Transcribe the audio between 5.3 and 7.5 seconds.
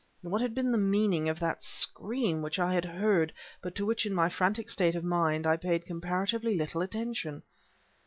I had paid comparatively little attention?